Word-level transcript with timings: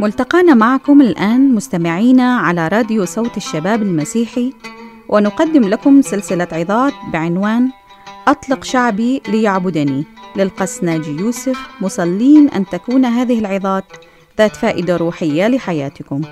ملتقانا 0.00 0.54
معكم 0.54 1.02
الآن 1.02 1.54
مستمعينا 1.54 2.36
على 2.36 2.68
راديو 2.68 3.04
صوت 3.04 3.36
الشباب 3.36 3.82
المسيحي 3.82 4.52
ونقدم 5.08 5.68
لكم 5.68 6.02
سلسلة 6.02 6.48
عظات 6.52 6.92
بعنوان 7.12 7.70
أطلق 8.28 8.64
شعبي 8.64 9.22
ليعبدني. 9.28 10.04
للقس 10.36 10.84
ناجي 10.84 11.10
يوسف 11.10 11.58
مصلين 11.80 12.48
أن 12.48 12.66
تكون 12.66 13.04
هذه 13.04 13.38
العظات 13.38 13.84
ذات 14.38 14.56
فائدة 14.56 14.96
روحية 14.96 15.48
لحياتكم. 15.48 16.22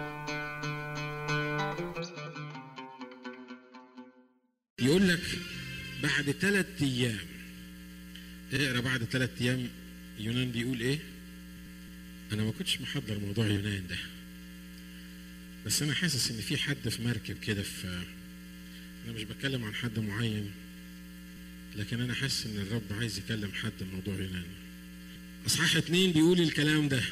يقول 4.82 5.08
لك 5.08 5.21
بعد 6.02 6.30
ثلاث 6.40 6.66
أيام 6.82 7.18
اقرأ 8.52 8.80
بعد 8.80 9.04
ثلاث 9.04 9.30
أيام 9.40 9.68
يونان 10.18 10.50
بيقول 10.50 10.80
إيه؟ 10.80 10.99
أنا 12.32 12.43
ما 12.44 12.50
كنتش 12.50 12.80
محضر 12.80 13.18
موضوع 13.18 13.46
يونان 13.46 13.86
ده. 13.86 13.96
بس 15.66 15.82
أنا 15.82 15.94
حاسس 15.94 16.30
إن 16.30 16.40
في 16.40 16.57
حد 16.57 16.88
في 16.88 17.02
مركب 17.02 17.38
كده 17.38 17.62
في 17.62 18.02
أنا 19.04 19.12
مش 19.12 19.22
بتكلم 19.22 19.64
عن 19.64 19.75
حد 19.75 19.98
معين 19.98 20.50
لكن 21.76 22.00
أنا 22.00 22.14
حاسس 22.14 22.46
إن 22.46 22.57
الرب 22.58 22.82
عايز 23.00 23.18
يكلم 23.18 23.52
حد 23.52 23.72
بموضوع 23.80 24.14
يونان 24.14 24.44
أصحاح 25.46 25.76
اتنين 25.76 26.12
بيقول 26.12 26.40
الكلام 26.40 26.88
ده. 26.88 27.02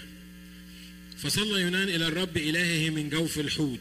فصلى 1.18 1.60
يونان 1.60 1.88
إلى 1.88 2.06
الرب 2.06 2.36
إلهه 2.36 2.90
من 2.90 3.08
جوف 3.10 3.38
الحوت. 3.38 3.78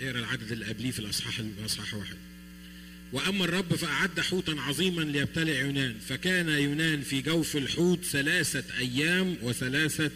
اقرأ 0.00 0.18
العدد 0.18 0.52
اللي 0.52 0.64
قبليه 0.66 0.90
في 0.90 0.98
الاصحاح 0.98 1.38
الاصحاح 1.38 1.94
واحد. 1.94 2.16
وأما 3.12 3.44
الرب 3.44 3.74
فأعد 3.74 4.20
حوتا 4.20 4.50
عظيما 4.50 5.02
ليبتلع 5.02 5.52
يونان. 5.60 5.94
فكان 6.08 6.48
يونان 6.48 7.02
في 7.02 7.20
جوف 7.22 7.56
الحوت 7.56 8.04
ثلاثة 8.04 8.78
أيام 8.78 9.36
وثلاثة 9.42 10.10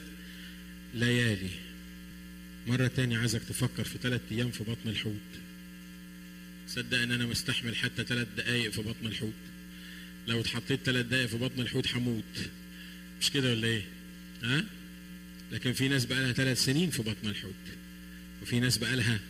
ليالي. 0.95 1.51
مرة 2.67 2.87
تاني 2.87 3.17
عايزك 3.17 3.43
تفكر 3.49 3.85
في 3.85 3.99
ثلاث 4.03 4.21
أيام 4.33 4.51
في 4.51 4.65
بطن 4.65 4.89
الحوت. 4.89 5.15
صدق 6.69 6.99
ان 6.99 7.13
أنا 7.13 7.27
مستحمل 7.27 7.77
حتى 7.77 8.05
ثلاث 8.05 8.29
دقائق 8.37 8.71
في 8.71 8.83
بطن 8.83 9.07
الحوت. 9.07 9.33
لو 10.27 10.41
اتحطيت 10.41 10.81
ثلاث 10.85 11.07
دقائق 11.07 11.27
في 11.27 11.37
بطن 11.37 11.61
الحوت 11.61 11.89
هموت. 11.95 12.25
مش 13.21 13.31
كده 13.31 13.51
ولا 13.51 13.67
إيه؟ 13.69 13.83
ها؟ 14.43 14.65
لكن 15.53 15.73
في 15.73 15.89
ناس 15.89 16.05
بقى 16.05 16.23
لها 16.23 16.33
ثلاث 16.33 16.65
سنين 16.65 16.91
في 16.91 17.03
بطن 17.03 17.29
الحوت. 17.29 17.53
وفي 18.43 18.61
ناس 18.61 18.79
بقى 18.79 18.97
لها 18.97 19.21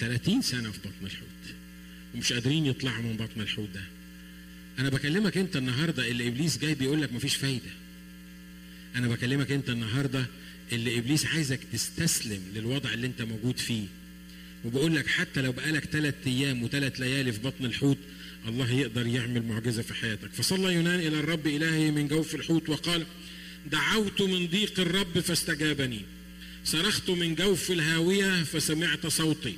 30 0.00 0.42
سنة 0.42 0.70
في 0.70 0.78
بطن 0.78 1.06
الحوت. 1.06 1.54
ومش 2.14 2.32
قادرين 2.32 2.66
يطلعوا 2.66 3.02
من 3.02 3.16
بطن 3.16 3.40
الحوت 3.40 3.68
ده. 3.74 3.82
أنا 4.78 4.88
بكلمك 4.88 5.36
أنت 5.36 5.56
النهارده 5.56 6.08
اللي 6.08 6.28
إبليس 6.28 6.58
جاي 6.58 6.74
بيقول 6.74 7.02
لك 7.02 7.12
مفيش 7.12 7.36
فايدة. 7.36 7.70
أنا 8.96 9.08
بكلمك 9.08 9.52
أنت 9.52 9.70
النهارده 9.70 10.26
اللي 10.72 10.98
إبليس 10.98 11.26
عايزك 11.26 11.60
تستسلم 11.72 12.42
للوضع 12.54 12.92
اللي 12.92 13.06
أنت 13.06 13.22
موجود 13.22 13.58
فيه. 13.58 13.86
وبقول 14.64 14.96
لك 14.96 15.06
حتى 15.06 15.40
لو 15.40 15.52
بقالك 15.52 15.84
ثلاث 15.84 16.14
أيام 16.26 16.62
وثلاث 16.62 17.00
ليالي 17.00 17.32
في 17.32 17.38
بطن 17.38 17.64
الحوت 17.64 17.98
الله 18.48 18.72
يقدر 18.72 19.06
يعمل 19.06 19.42
معجزة 19.42 19.82
في 19.82 19.94
حياتك. 19.94 20.30
فصلى 20.32 20.74
يونان 20.74 21.00
إلى 21.00 21.20
الرب 21.20 21.46
إلهي 21.46 21.90
من 21.90 22.08
جوف 22.08 22.34
الحوت 22.34 22.68
وقال 22.68 23.06
دعوت 23.70 24.22
من 24.22 24.46
ضيق 24.46 24.80
الرب 24.80 25.20
فاستجابني. 25.20 26.00
صرخت 26.64 27.10
من 27.10 27.34
جوف 27.34 27.70
الهاوية 27.70 28.42
فسمعت 28.42 29.06
صوتي. 29.06 29.56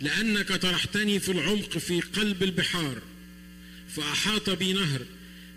لأنك 0.00 0.52
طرحتني 0.52 1.20
في 1.20 1.32
العمق 1.32 1.78
في 1.78 2.00
قلب 2.00 2.42
البحار 2.42 2.98
فأحاط 3.88 4.50
بي 4.50 4.72
نهر 4.72 5.00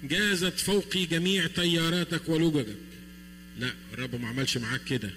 جازت 0.04 0.60
فوقي 0.60 1.06
جميع 1.06 1.48
تياراتك 1.48 2.30
ولججك. 2.30 2.76
لا 3.60 3.74
الرب 3.94 4.16
ما 4.22 4.28
عملش 4.28 4.58
معاك 4.58 4.84
كده. 4.84 5.10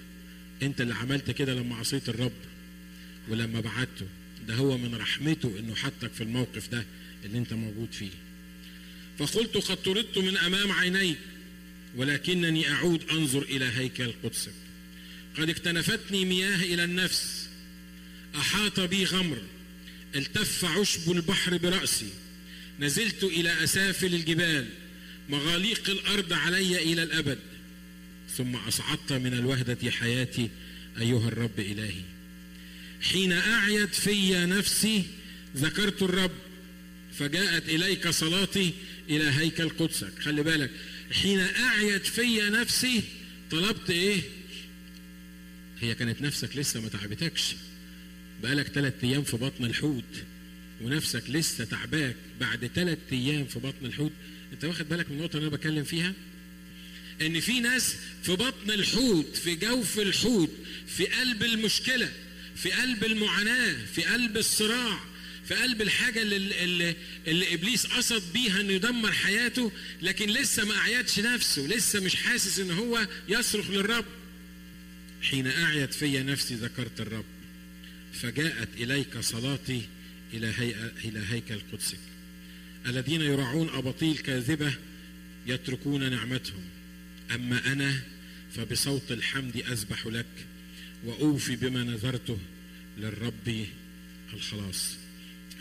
أنت 0.61 0.81
اللي 0.81 0.93
عملت 0.95 1.31
كده 1.31 1.53
لما 1.53 1.75
عصيت 1.75 2.09
الرب 2.09 2.31
ولما 3.29 3.59
بعته 3.59 4.05
ده 4.47 4.55
هو 4.55 4.77
من 4.77 4.95
رحمته 4.95 5.59
إنه 5.59 5.75
حطك 5.75 6.13
في 6.13 6.23
الموقف 6.23 6.69
ده 6.71 6.85
اللي 7.25 7.37
أنت 7.37 7.53
موجود 7.53 7.87
فيه. 7.91 8.09
فقلت 9.19 9.57
قد 9.57 9.81
طردت 9.83 10.17
من 10.17 10.37
أمام 10.37 10.71
عينيك 10.71 11.17
ولكنني 11.95 12.71
أعود 12.71 13.03
أنظر 13.11 13.41
إلى 13.41 13.65
هيكل 13.65 14.11
قدسك. 14.23 14.53
قد 15.37 15.49
اكتنفتني 15.49 16.25
مياه 16.25 16.55
إلى 16.63 16.83
النفس 16.83 17.42
أحاط 18.35 18.79
بي 18.79 19.05
غمر 19.05 19.41
التف 20.15 20.65
عشب 20.65 21.11
البحر 21.11 21.57
برأسي. 21.57 22.09
نزلت 22.79 23.23
إلى 23.23 23.63
أسافل 23.63 24.15
الجبال 24.15 24.69
مغاليق 25.29 25.89
الأرض 25.89 26.33
علي 26.33 26.83
إلى 26.93 27.03
الأبد. 27.03 27.39
ثم 28.37 28.55
اصعدت 28.55 29.13
من 29.13 29.33
الوهدة 29.33 29.91
حياتي 29.91 30.49
أيها 30.99 31.27
الرب 31.27 31.59
إلهي. 31.59 32.01
حين 33.01 33.31
أعيت 33.31 33.95
في 33.95 34.45
نفسي 34.45 35.05
ذكرت 35.57 36.01
الرب 36.01 36.31
فجاءت 37.19 37.69
إليك 37.69 38.07
صلاتي 38.07 38.73
إلى 39.09 39.29
هيكل 39.29 39.69
قدسك 39.69 40.19
خلي 40.19 40.43
بالك 40.43 40.71
حين 41.11 41.39
أعيت 41.39 42.05
في 42.05 42.41
نفسي 42.49 43.03
طلبت 43.51 43.89
إيه؟ 43.89 44.21
هي 45.79 45.95
كانت 45.95 46.21
نفسك 46.21 46.57
لسه 46.57 46.81
ما 46.81 46.89
تعبتكش. 46.89 47.55
بقالك 48.43 48.67
ثلاث 48.67 48.93
أيام 49.03 49.23
في 49.23 49.37
بطن 49.37 49.65
الحوت 49.65 50.23
ونفسك 50.81 51.23
لسه 51.29 51.65
تعباك 51.65 52.15
بعد 52.39 52.71
ثلاث 52.75 52.97
أيام 53.11 53.45
في 53.45 53.59
بطن 53.59 53.85
الحوت. 53.85 54.11
أنت 54.53 54.65
واخد 54.65 54.89
بالك 54.89 55.11
من 55.11 55.17
النقطة 55.17 55.37
اللي 55.37 55.47
أنا 55.47 55.55
بتكلم 55.55 55.83
فيها؟ 55.83 56.13
إن 57.21 57.39
في 57.39 57.59
ناس 57.59 57.95
في 58.23 58.31
بطن 58.31 58.71
الحوت 58.71 59.35
في 59.35 59.55
جوف 59.55 59.99
الحوت 59.99 60.49
في 60.87 61.05
قلب 61.05 61.43
المشكلة 61.43 62.11
في 62.55 62.71
قلب 62.71 63.03
المعاناة 63.03 63.75
في 63.95 64.03
قلب 64.03 64.37
الصراع 64.37 64.99
في 65.45 65.55
قلب 65.55 65.81
الحاجة 65.81 66.21
اللي, 66.21 66.63
اللي, 66.63 66.95
اللي 67.27 67.53
إبليس 67.53 67.85
قصد 67.85 68.33
بيها 68.33 68.61
إنه 68.61 68.73
يدمر 68.73 69.11
حياته 69.11 69.71
لكن 70.01 70.29
لسه 70.29 70.65
ما 70.65 70.77
اعيتش 70.77 71.19
نفسه 71.19 71.61
لسه 71.61 71.99
مش 71.99 72.15
حاسس 72.15 72.59
إن 72.59 72.71
هو 72.71 73.07
يصرخ 73.29 73.69
للرب. 73.69 74.05
حين 75.21 75.47
اعيت 75.47 75.93
في 75.93 76.23
نفسي 76.23 76.55
ذكرت 76.55 77.01
الرب. 77.01 77.25
فجاءت 78.13 78.69
إليك 78.77 79.17
صلاتي 79.19 79.81
إلى 80.33 80.47
هي 80.57 80.91
إلى 81.05 81.23
هيكل 81.29 81.59
قدسك 81.71 81.99
الذين 82.87 83.21
يرعون 83.21 83.69
أباطيل 83.69 84.17
كاذبه 84.17 84.73
يتركون 85.47 86.11
نعمتهم. 86.11 86.61
أما 87.35 87.71
أنا 87.71 88.01
فبصوت 88.55 89.11
الحمد 89.11 89.57
أذبح 89.57 90.07
لك 90.07 90.25
وأوفي 91.05 91.55
بما 91.55 91.83
نذرته 91.83 92.37
للرب 92.97 93.65
الخلاص. 94.33 94.95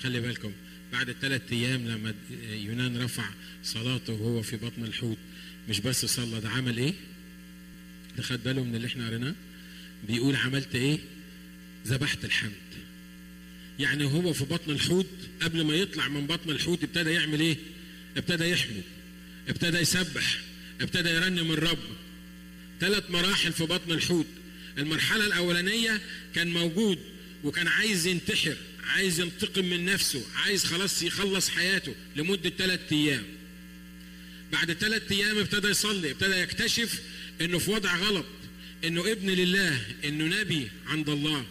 خلي 0.03 0.21
بالكم 0.21 0.53
بعد 0.93 1.09
الثلاث 1.09 1.53
أيام 1.53 1.89
لما 1.89 2.15
يونان 2.43 3.03
رفع 3.03 3.25
صلاته 3.65 4.13
وهو 4.13 4.43
في 4.43 4.57
بطن 4.57 4.85
الحوت 4.85 5.19
مش 5.69 5.81
بس 5.81 6.05
صلى 6.05 6.41
ده 6.41 6.49
عمل 6.49 6.79
إيه؟ 6.79 6.95
ده 8.17 8.23
خد 8.23 8.43
باله 8.45 8.65
من 8.65 8.75
اللي 8.75 8.87
إحنا 8.87 9.07
قريناه؟ 9.07 9.35
بيقول 10.09 10.37
عملت 10.37 10.75
إيه؟ 10.75 10.99
ذبحت 11.87 12.25
الحمد. 12.25 12.53
يعني 13.79 14.05
هو 14.05 14.33
في 14.33 14.45
بطن 14.45 14.71
الحوت 14.71 15.07
قبل 15.43 15.65
ما 15.65 15.75
يطلع 15.75 16.09
من 16.09 16.27
بطن 16.27 16.51
الحوت 16.51 16.85
ابتدى 16.85 17.11
يعمل 17.11 17.41
إيه؟ 17.41 17.57
ابتدى 18.17 18.51
يحمد 18.51 18.83
ابتدى 19.49 19.79
يسبح 19.79 20.41
ابتدى 20.81 21.09
يرنم 21.09 21.53
الرب. 21.53 21.79
ثلاث 22.81 23.11
مراحل 23.11 23.53
في 23.53 23.65
بطن 23.65 23.93
الحوت. 23.93 24.27
المرحلة 24.79 25.27
الأولانية 25.27 26.01
كان 26.35 26.51
موجود 26.51 26.99
وكان 27.45 27.69
عايز 27.69 28.07
ينتحر 28.07 28.57
عايز 28.85 29.21
ينتقم 29.21 29.65
من 29.65 29.85
نفسه 29.85 30.23
عايز 30.35 30.65
خلاص 30.65 31.03
يخلص 31.03 31.49
حياته 31.49 31.95
لمدة 32.17 32.51
ثلاثة 32.51 32.97
أيام. 32.97 33.25
بعد 34.53 34.73
ثلاثة 34.73 35.15
أيام 35.15 35.39
ابتدى 35.39 35.69
يصلي 35.69 36.11
ابتدى 36.11 36.35
يكتشف 36.35 37.03
إنه 37.41 37.59
في 37.59 37.71
وضع 37.71 37.97
غلط 37.97 38.27
إنه 38.85 39.13
ابن 39.13 39.31
لله 39.31 39.81
إنه 40.05 40.41
نبي 40.41 40.69
عند 40.87 41.09
الله. 41.09 41.45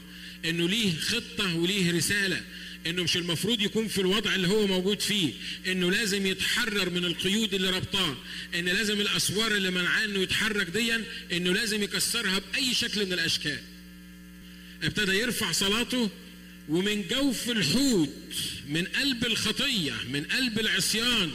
إنه 0.46 0.70
ليه 0.70 1.00
خطة 1.00 1.56
وليه 1.56 1.92
رسالة 1.92 2.42
انه 2.88 3.04
مش 3.04 3.18
المفروض 3.18 3.62
يكون 3.62 3.88
في 3.88 4.02
الوضع 4.02 4.36
اللي 4.36 4.48
هو 4.48 4.68
موجود 4.68 5.02
فيه 5.02 5.34
انه 5.68 5.92
لازم 5.92 6.26
يتحرر 6.26 6.90
من 6.90 7.06
القيود 7.06 7.54
اللي 7.54 7.70
ربطاه 7.70 8.18
ان 8.56 8.66
لازم 8.66 9.02
الأسوار 9.02 9.56
اللي 9.56 9.72
منعاه 9.72 10.06
إنه 10.06 10.20
يتحرك 10.20 10.68
ديا 10.68 11.04
انه 11.32 11.54
لازم 11.54 11.84
يكسرها 11.84 12.40
بأي 12.40 12.74
شكل 12.74 13.06
من 13.06 13.14
الأشكال. 13.14 13.60
ابتدى 14.84 15.12
يرفع 15.12 15.52
صلاته 15.52 16.10
ومن 16.70 17.08
جوف 17.08 17.50
الحوت 17.50 18.10
من 18.68 18.84
قلب 18.86 19.26
الخطية 19.26 19.94
من 20.10 20.24
قلب 20.24 20.60
العصيان 20.60 21.32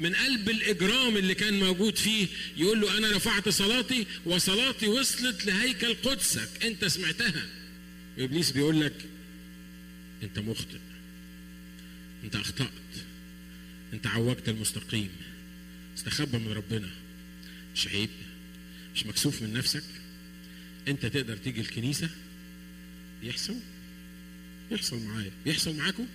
من 0.00 0.14
قلب 0.14 0.50
الإجرام 0.50 1.16
اللي 1.16 1.34
كان 1.34 1.60
موجود 1.60 1.98
فيه 1.98 2.26
يقول 2.56 2.80
له 2.80 2.98
أنا 2.98 3.10
رفعت 3.10 3.48
صلاتي 3.48 4.06
وصلاتي 4.26 4.86
وصلت 4.86 5.46
لهيكل 5.46 5.94
قدسك 5.94 6.48
أنت 6.64 6.84
سمعتها. 6.84 7.46
وابليس 8.18 8.50
بيقول 8.50 8.80
لك 8.80 9.04
أنت 10.22 10.38
مخطئ 10.38 10.78
أنت 12.24 12.36
أخطأت 12.36 12.68
أنت 13.92 14.06
عوجت 14.06 14.48
المستقيم 14.48 15.10
استخبى 15.98 16.38
من 16.38 16.52
ربنا. 16.52 16.90
مش 17.74 17.88
عيب 17.88 18.10
مش 18.94 19.06
مكسوف 19.06 19.42
من 19.42 19.52
نفسك. 19.52 19.82
أنت 20.88 21.06
تقدر 21.06 21.36
تيجي 21.36 21.60
الكنيسة؟ 21.60 22.10
يحصل 23.22 23.56
يحصل 24.70 24.98
معايا. 25.02 25.30
يحصل 25.46 25.76
معاكم؟ 25.76 26.06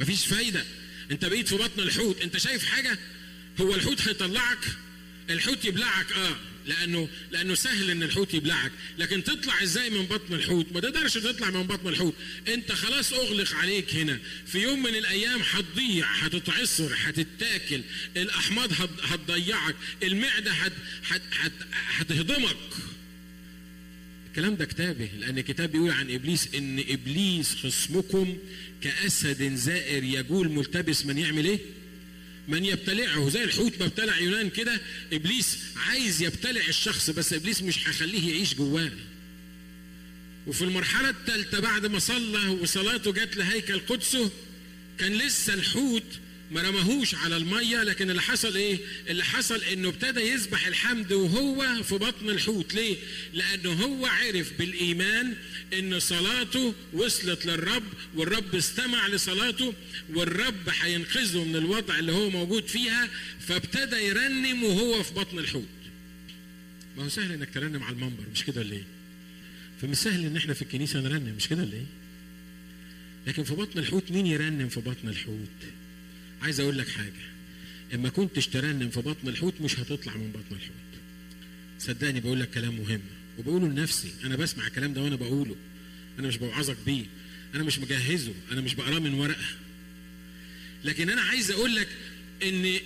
مفيش 0.00 0.26
فايدة. 0.26 0.64
أنت 1.10 1.24
بقيت 1.24 1.48
في 1.48 1.56
بطن 1.56 1.80
الحوت. 1.80 2.20
أنت 2.20 2.36
شايف 2.36 2.64
حاجة؟ 2.64 2.98
هو 3.60 3.74
الحوت 3.74 4.08
هيطلعك؟ 4.08 4.64
الحوت 5.30 5.64
يبلعك. 5.64 6.12
آه. 6.12 6.36
لأنه 6.66 7.08
لأنه 7.30 7.54
سهل 7.54 7.90
إن 7.90 8.02
الحوت 8.02 8.34
يبلعك. 8.34 8.72
لكن 8.98 9.24
تطلع 9.24 9.62
إزاي 9.62 9.90
من 9.90 10.02
بطن 10.02 10.34
الحوت؟ 10.34 10.66
ما 10.74 10.80
تقدرش 10.80 11.14
تطلع 11.14 11.50
من 11.50 11.62
بطن 11.62 11.88
الحوت. 11.88 12.14
أنت 12.48 12.72
خلاص 12.72 13.12
أغلق 13.12 13.54
عليك 13.54 13.94
هنا. 13.94 14.18
في 14.46 14.58
يوم 14.58 14.82
من 14.82 14.94
الأيام 14.94 15.40
هتضيع 15.50 16.06
هتتعصر 16.12 16.90
هتتاكل. 16.96 17.80
الأحماض 18.16 18.72
هت- 18.72 19.00
هتضيعك. 19.02 19.76
المعدة 20.02 20.50
هت- 20.52 20.72
هت- 21.08 21.22
هت- 21.32 21.52
هتهضمك. 21.72 22.56
الكلام 24.30 24.56
ده 24.56 24.64
كتابي 24.64 25.10
لأن 25.20 25.38
الكتاب 25.38 25.72
بيقول 25.72 25.90
عن 25.90 26.10
إبليس 26.10 26.48
إن 26.54 26.84
إبليس 26.88 27.54
خصمكم 27.54 28.38
كأسد 28.82 29.54
زائر 29.54 30.04
يجول 30.04 30.48
ملتبس 30.48 31.06
من 31.06 31.18
يعمل 31.18 31.44
إيه؟ 31.44 31.58
من 32.50 32.64
يبتلعه 32.64 33.28
زي 33.28 33.44
الحوت 33.44 33.72
ما 33.80 33.86
ابتلع 33.86 34.18
يونان 34.18 34.50
كده 34.50 34.80
إبليس 35.12 35.58
عايز 35.76 36.22
يبتلع 36.22 36.66
الشخص 36.68 37.10
بس 37.10 37.32
إبليس 37.32 37.62
مش 37.62 37.88
هيخليه 37.88 38.28
يعيش 38.32 38.54
جواه. 38.54 38.90
وفي 40.46 40.62
المرحلة 40.62 41.10
الثالثة 41.10 41.60
بعد 41.60 41.86
ما 41.86 41.98
صلى 41.98 42.48
وصلاته 42.48 43.12
جت 43.12 43.36
لهيكل 43.36 43.78
قدسه 43.78 44.30
كان 44.98 45.12
لسه 45.12 45.54
الحوت 45.54 46.02
ما 46.50 46.62
رماهوش 46.62 47.14
على 47.14 47.36
المية 47.36 47.82
لكن 47.82 48.10
اللي 48.10 48.22
حصل 48.22 48.56
إيه؟ 48.56 48.78
اللي 49.08 49.24
حصل 49.24 49.64
إنه 49.64 49.88
ابتدى 49.88 50.20
يسبح 50.20 50.66
الحمد 50.66 51.12
وهو 51.12 51.82
في 51.82 51.94
بطن 51.94 52.30
الحوت 52.30 52.74
ليه؟ 52.74 52.96
لأنه 53.32 53.72
هو 53.72 54.06
عرف 54.06 54.52
بالإيمان 54.58 55.36
إن 55.78 56.00
صلاته 56.00 56.74
وصلت 56.92 57.46
للرب 57.46 57.82
والرب 58.14 58.54
استمع 58.54 59.08
لصلاته 59.08 59.74
والرب 60.14 60.68
هينقذه 60.80 61.44
من 61.44 61.56
الوضع 61.56 61.98
اللي 61.98 62.12
هو 62.12 62.30
موجود 62.30 62.66
فيها 62.66 63.08
فابتدى 63.40 63.96
يرنم 63.96 64.64
وهو 64.64 65.02
في 65.02 65.14
بطن 65.14 65.38
الحوت. 65.38 65.64
ما 66.96 67.04
هو 67.04 67.08
سهل 67.08 67.32
إنك 67.32 67.54
ترنم 67.54 67.82
على 67.82 67.94
المنبر 67.94 68.24
مش 68.34 68.44
كده 68.44 68.60
ولا 68.60 68.72
إيه؟ 68.72 68.84
فمش 69.82 69.96
سهل 69.96 70.24
إن 70.26 70.36
إحنا 70.36 70.54
في 70.54 70.62
الكنيسة 70.62 71.00
نرنم 71.00 71.34
مش 71.36 71.48
كده 71.48 71.62
ولا 71.62 71.72
إيه؟ 71.72 71.86
لكن 73.26 73.44
في 73.44 73.54
بطن 73.54 73.78
الحوت 73.78 74.10
مين 74.10 74.26
يرنم 74.26 74.68
في 74.68 74.80
بطن 74.80 75.08
الحوت؟ 75.08 75.48
عايز 76.42 76.60
أقول 76.60 76.78
لك 76.78 76.88
حاجة. 76.88 77.30
اما 77.94 78.08
كنتش 78.08 78.46
ترنم 78.46 78.90
في 78.90 79.00
بطن 79.00 79.28
الحوت 79.28 79.54
مش 79.60 79.78
هتطلع 79.78 80.16
من 80.16 80.30
بطن 80.30 80.56
الحوت. 80.56 81.00
صدقني 81.78 82.20
بقول 82.20 82.40
لك 82.40 82.50
كلام 82.50 82.74
مهم. 82.74 83.00
وبقوله 83.38 83.68
لنفسي 83.68 84.12
أنا 84.24 84.36
بسمع 84.36 84.66
الكلام 84.66 84.92
ده 84.94 85.02
وأنا 85.02 85.16
بقوله. 85.16 85.56
أنا 86.18 86.28
مش 86.28 86.36
بوعظك 86.36 86.76
بيه. 86.86 87.04
أنا 87.54 87.64
مش 87.64 87.78
مجهزه. 87.78 88.34
أنا 88.52 88.60
مش 88.60 88.74
بقراه 88.74 88.98
من 88.98 89.14
ورقة. 89.14 89.44
لكن 90.84 91.10
أنا 91.10 91.22
عايز 91.22 91.50
أقول 91.50 91.76
لك 91.76 91.88
إن 92.42 92.78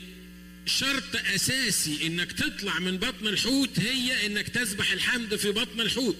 شرط 0.66 1.16
أساسي 1.34 2.06
إنك 2.06 2.32
تطلع 2.32 2.78
من 2.78 2.96
بطن 2.96 3.26
الحوت 3.26 3.80
هي 3.80 4.26
إنك 4.26 4.48
تسبح 4.48 4.92
الحمد 4.92 5.36
في 5.36 5.50
بطن 5.50 5.80
الحوت. 5.80 6.16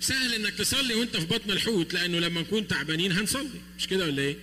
سهل 0.00 0.34
إنك 0.34 0.54
تصلي 0.54 0.94
وأنت 0.94 1.16
في 1.16 1.26
بطن 1.26 1.50
الحوت 1.50 1.94
لأنه 1.94 2.18
لما 2.18 2.40
نكون 2.40 2.68
تعبانين 2.68 3.12
هنصلي. 3.12 3.60
مش 3.78 3.86
كده 3.86 4.06
ولا 4.06 4.22
إيه؟ 4.22 4.36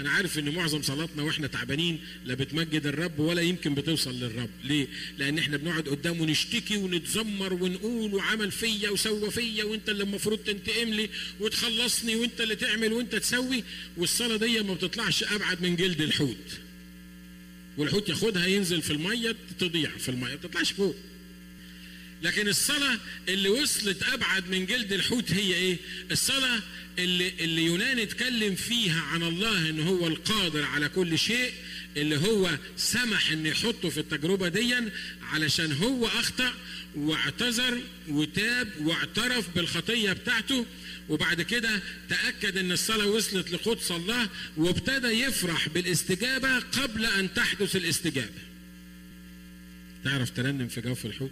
أنا 0.00 0.10
عارف 0.10 0.38
إن 0.38 0.54
معظم 0.54 0.82
صلاتنا 0.82 1.22
وإحنا 1.22 1.46
تعبانين 1.46 2.00
لا 2.24 2.34
بتمجد 2.34 2.86
الرب 2.86 3.18
ولا 3.18 3.42
يمكن 3.42 3.74
بتوصل 3.74 4.14
للرب. 4.20 4.50
ليه؟ 4.64 4.86
لأن 5.18 5.38
إحنا 5.38 5.56
بنقعد 5.56 5.88
قدامه 5.88 6.26
نشتكي 6.26 6.76
ونتذمر 6.76 7.54
ونقول 7.54 8.14
وعمل 8.14 8.50
فيا 8.50 8.90
وسوى 8.90 9.30
فيا 9.30 9.64
وإنت 9.64 9.88
اللي 9.88 10.02
المفروض 10.02 10.38
تنتقم 10.38 10.88
لي 10.88 11.10
وتخلصني 11.40 12.16
وإنت 12.16 12.40
اللي 12.40 12.56
تعمل 12.56 12.92
وإنت 12.92 13.14
تسوي 13.14 13.64
والصلاة 13.96 14.36
دي 14.36 14.62
ما 14.62 14.74
بتطلعش 14.74 15.24
أبعد 15.24 15.62
من 15.62 15.76
جلد 15.76 16.00
الحوت. 16.00 16.60
والحوت 17.76 18.08
ياخدها 18.08 18.46
ينزل 18.46 18.82
في 18.82 18.90
المية 18.92 19.36
تضيع 19.58 19.90
في 19.90 20.08
المية 20.08 20.28
ما 20.28 20.34
بتطلعش 20.34 20.72
فوق. 20.72 20.96
لكن 22.22 22.48
الصلاة 22.48 22.98
اللي 23.28 23.48
وصلت 23.48 24.02
أبعد 24.02 24.48
من 24.50 24.66
جلد 24.66 24.92
الحوت 24.92 25.32
هي 25.32 25.54
إيه؟ 25.54 25.76
الصلاة 26.10 26.60
اللي, 26.98 27.32
اللي 27.40 27.64
يونان 27.64 27.98
اتكلم 27.98 28.54
فيها 28.54 29.00
عن 29.00 29.22
الله 29.22 29.70
إن 29.70 29.80
هو 29.80 30.06
القادر 30.06 30.62
على 30.64 30.88
كل 30.88 31.18
شيء 31.18 31.52
اللي 31.96 32.16
هو 32.16 32.58
سمح 32.76 33.30
إن 33.30 33.46
يحطه 33.46 33.88
في 33.88 34.00
التجربة 34.00 34.48
دي 34.48 34.74
علشان 35.22 35.72
هو 35.72 36.06
أخطأ 36.06 36.52
واعتذر 36.94 37.80
وتاب 38.08 38.68
واعترف 38.80 39.54
بالخطية 39.54 40.12
بتاعته 40.12 40.66
وبعد 41.08 41.42
كده 41.42 41.82
تأكد 42.08 42.56
إن 42.58 42.72
الصلاة 42.72 43.06
وصلت 43.06 43.50
لقدس 43.50 43.90
الله 43.90 44.28
وابتدى 44.56 45.08
يفرح 45.08 45.68
بالاستجابة 45.68 46.58
قبل 46.58 47.06
أن 47.06 47.34
تحدث 47.34 47.76
الاستجابة. 47.76 48.40
تعرف 50.04 50.30
ترنم 50.30 50.68
في 50.68 50.80
جوف 50.80 51.06
الحوت؟ 51.06 51.30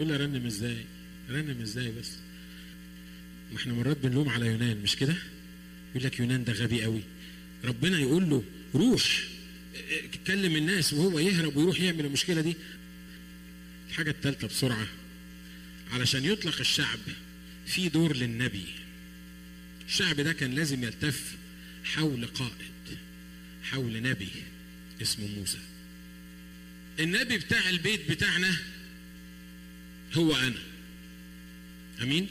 يقول 0.00 0.12
لي 0.12 0.14
ارنم 0.24 0.46
إزاي؟ 0.46 0.84
ارنم 1.30 1.60
إزاي 1.60 1.92
بس؟ 1.92 2.10
ما 3.52 3.56
إحنا 3.58 3.74
مرات 3.74 3.96
بنلوم 3.96 4.28
على 4.28 4.46
يونان 4.46 4.76
مش 4.82 4.96
كده؟ 4.96 5.14
يقول 5.94 6.04
لك 6.06 6.18
يونان 6.20 6.44
ده 6.44 6.52
غبي 6.52 6.82
قوي. 6.82 7.00
ربنا 7.64 7.98
يقول 7.98 8.30
له 8.30 8.44
روح 8.74 9.22
كلم 10.26 10.56
الناس 10.56 10.92
وهو 10.92 11.18
يهرب 11.18 11.56
ويروح 11.56 11.80
يعمل 11.80 12.06
المشكلة 12.06 12.40
دي. 12.40 12.56
الحاجة 13.90 14.10
الثالثه 14.10 14.48
بسرعة 14.48 14.86
علشان 15.92 16.24
يطلق 16.24 16.60
الشعب 16.60 16.98
في 17.66 17.88
دور 17.88 18.16
للنبي. 18.16 18.66
الشعب 19.88 20.20
ده 20.20 20.32
كان 20.32 20.54
لازم 20.54 20.84
يلتف 20.84 21.36
حول 21.84 22.26
قائد 22.26 22.98
حول 23.62 24.02
نبي 24.02 24.28
اسمه 25.02 25.26
موسى. 25.26 25.58
النبي 27.00 27.38
بتاع 27.38 27.68
البيت 27.68 28.10
بتاعنا 28.10 28.56
هو 30.14 30.36
أنا. 30.36 30.58
أمين؟ 32.02 32.28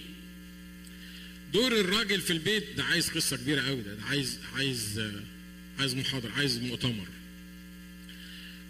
دور 1.54 1.72
الراجل 1.80 2.22
في 2.22 2.34
البيت 2.34 2.64
ده 2.78 2.84
عايز 2.84 3.10
قصة 3.10 3.38
كبيرة 3.38 3.62
قوي 3.62 3.82
ده, 3.82 3.94
ده 3.94 4.04
عايز 4.04 4.40
عايز 4.56 5.02
عايز 5.80 5.96
محاضرة 5.96 6.32
عايز 6.32 6.58
مؤتمر. 6.58 7.08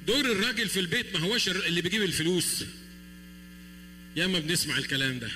دور 0.07 0.31
الراجل 0.31 0.69
في 0.69 0.79
البيت 0.79 1.13
ما 1.13 1.19
هوش 1.19 1.49
اللي 1.49 1.81
بيجيب 1.81 2.01
الفلوس. 2.01 2.63
ياما 4.15 4.39
بنسمع 4.39 4.77
الكلام 4.77 5.19
ده. 5.19 5.31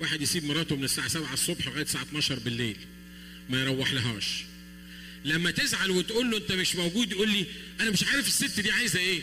واحد 0.00 0.22
يسيب 0.22 0.44
مراته 0.44 0.76
من 0.76 0.84
الساعة 0.84 1.08
7 1.08 1.32
الصبح 1.32 1.66
لغاية 1.66 1.82
الساعة 1.82 2.02
12 2.02 2.38
بالليل. 2.38 2.76
ما 3.50 3.60
يروح 3.62 3.92
لهاش 3.92 4.44
لما 5.24 5.50
تزعل 5.50 5.90
وتقول 5.90 6.30
له 6.30 6.36
أنت 6.36 6.52
مش 6.52 6.76
موجود 6.76 7.12
يقول 7.12 7.30
لي 7.30 7.46
أنا 7.80 7.90
مش 7.90 8.04
عارف 8.04 8.26
الست 8.28 8.60
دي 8.60 8.70
عايزة 8.70 8.98
إيه. 8.98 9.22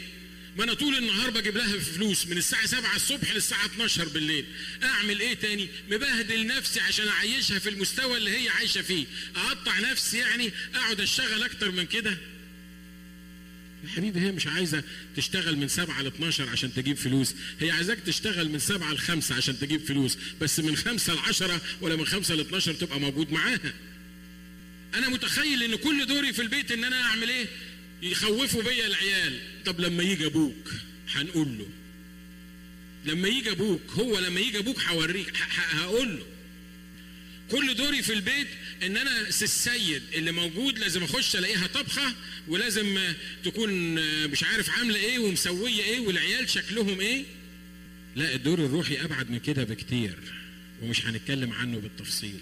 ما 0.57 0.63
أنا 0.63 0.73
طول 0.73 0.95
النهار 0.97 1.29
بجيب 1.29 1.57
لها 1.57 1.79
فلوس 1.79 2.27
من 2.27 2.37
الساعة 2.37 2.65
7 2.65 2.95
الصبح 2.95 3.33
للساعة 3.33 3.65
12 3.65 4.07
بالليل. 4.07 4.45
أعمل 4.83 5.19
إيه 5.19 5.33
تاني؟ 5.33 5.67
مبهدل 5.91 6.47
نفسي 6.47 6.79
عشان 6.79 7.07
أعيشها 7.07 7.59
في 7.59 7.69
المستوى 7.69 8.17
اللي 8.17 8.31
هي 8.31 8.49
عايشة 8.49 8.81
فيه. 8.81 9.05
أقطع 9.35 9.79
نفسي 9.79 10.17
يعني؟ 10.17 10.51
أقعد 10.75 11.01
أشتغل 11.01 11.43
أكتر 11.43 11.71
من 11.71 11.85
كده؟ 11.85 12.17
يا 13.83 13.89
حبيبي 13.89 14.19
هي 14.19 14.31
مش 14.31 14.47
عايزة 14.47 14.83
تشتغل 15.15 15.57
من 15.57 15.67
7 15.67 16.01
ل 16.01 16.07
12 16.07 16.49
عشان 16.49 16.73
تجيب 16.73 16.97
فلوس. 16.97 17.35
هي 17.59 17.71
عايزاك 17.71 17.99
تشتغل 17.99 18.49
من 18.49 18.59
7 18.59 18.93
ل 18.93 18.97
5 18.97 19.35
عشان 19.35 19.59
تجيب 19.59 19.85
فلوس. 19.85 20.17
بس 20.41 20.59
من 20.59 20.75
5 20.75 21.13
ل 21.13 21.17
10 21.19 21.61
ولا 21.81 21.95
من 21.95 22.05
5 22.05 22.35
ل 22.35 22.39
12 22.39 22.73
تبقى 22.73 22.99
موجود 22.99 23.31
معاها. 23.31 23.73
أنا 24.93 25.09
متخيل 25.09 25.63
إن 25.63 25.75
كل 25.75 26.05
دوري 26.05 26.33
في 26.33 26.41
البيت 26.41 26.71
إن 26.71 26.83
أنا 26.83 27.01
أعمل 27.01 27.29
إيه؟ 27.29 27.45
يخوفوا 28.01 28.63
بيا 28.63 28.87
العيال. 28.87 29.39
طب 29.65 29.79
لما 29.79 30.03
يجي 30.03 30.25
أبوك 30.25 30.71
هنقول 31.13 31.57
له. 31.57 31.67
لما 33.05 33.27
يجي 33.27 33.51
أبوك 33.51 33.81
هو 33.91 34.19
لما 34.19 34.39
يجي 34.39 34.57
أبوك 34.59 34.79
هوريك 34.83 35.33
هقول 35.71 36.15
له. 36.17 36.25
كل 37.51 37.75
دوري 37.75 38.01
في 38.01 38.13
البيت 38.13 38.47
إن 38.83 38.97
أنا 38.97 39.19
السيد 39.27 40.03
اللي 40.13 40.31
موجود 40.31 40.79
لازم 40.79 41.03
أخش 41.03 41.35
ألاقيها 41.35 41.67
طبخة 41.67 42.13
ولازم 42.47 42.99
تكون 43.43 43.71
مش 44.27 44.43
عارف 44.43 44.69
عاملة 44.69 44.99
إيه 44.99 45.19
ومسوية 45.19 45.83
إيه 45.83 45.99
والعيال 45.99 46.49
شكلهم 46.49 46.99
إيه. 46.99 47.23
لا 48.15 48.35
الدور 48.35 48.59
الروحي 48.65 49.01
أبعد 49.01 49.29
من 49.31 49.39
كده 49.39 49.63
بكتير 49.63 50.17
ومش 50.81 51.05
هنتكلم 51.05 51.53
عنه 51.53 51.77
بالتفصيل. 51.79 52.39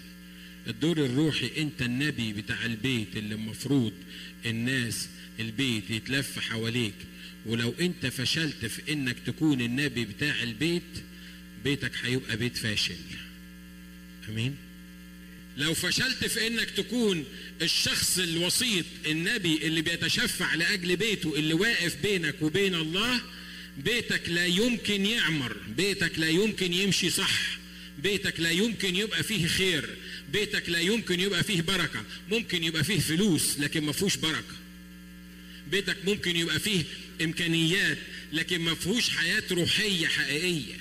الدور 0.66 0.98
الروحي 1.04 1.50
انت 1.56 1.82
النبي 1.82 2.32
بتاع 2.32 2.64
البيت 2.64 3.16
اللي 3.16 3.34
المفروض 3.34 3.92
الناس 4.46 5.08
البيت 5.40 5.90
يتلف 5.90 6.38
حواليك. 6.38 6.94
ولو 7.46 7.74
انت 7.80 8.06
فشلت 8.06 8.66
في 8.66 8.92
انك 8.92 9.16
تكون 9.26 9.60
النبي 9.60 10.04
بتاع 10.04 10.42
البيت 10.42 10.82
بيتك 11.64 11.92
هيبقى 12.02 12.36
بيت 12.36 12.56
فاشل. 12.56 12.96
آمين. 14.28 14.56
لو 15.56 15.74
فشلت 15.74 16.24
في 16.24 16.46
انك 16.46 16.70
تكون 16.70 17.24
الشخص 17.62 18.18
الوسيط 18.18 18.84
النبي 19.06 19.66
اللي 19.66 19.82
بيتشفع 19.82 20.54
لأجل 20.54 20.96
بيته 20.96 21.34
اللي 21.36 21.54
واقف 21.54 21.96
بينك 22.02 22.34
وبين 22.42 22.74
الله 22.74 23.20
بيتك 23.84 24.28
لا 24.28 24.46
يمكن 24.46 25.06
يعمر 25.06 25.56
بيتك 25.76 26.18
لا 26.18 26.28
يمكن 26.28 26.72
يمشي 26.72 27.10
صح. 27.10 27.58
بيتك 28.02 28.40
لا 28.40 28.50
يمكن 28.50 28.96
يبقى 28.96 29.22
فيه 29.22 29.46
خير 29.46 29.96
بيتك 30.32 30.68
لا 30.68 30.78
يمكن 30.78 31.20
يبقى 31.20 31.44
فيه 31.44 31.62
بركة. 31.62 32.04
ممكن 32.30 32.64
يبقى 32.64 32.84
فيه 32.84 32.98
فلوس 32.98 33.58
لكن 33.58 33.84
ما 33.84 33.92
فيهوش 33.92 34.16
بركة. 34.16 34.56
بيتك 35.70 35.96
ممكن 36.04 36.36
يبقى 36.36 36.60
فيه 36.60 36.84
إمكانيات 37.22 37.98
لكن 38.32 38.60
ما 38.60 38.74
فيهوش 38.74 39.10
حياة 39.10 39.42
روحية 39.50 40.06
حقيقية. 40.06 40.74